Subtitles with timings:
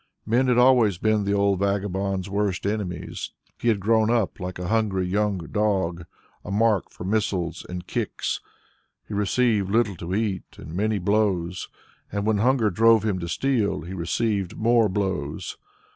[0.25, 3.29] Men had always been the old vagabond's worst enemies.
[3.59, 6.07] He had grown up like a hungry, young dog,
[6.43, 8.39] a mark for missiles and kicks.
[9.07, 11.69] He received little to eat and many blows,
[12.11, 15.55] and when hunger drove him to steal, he received more blows.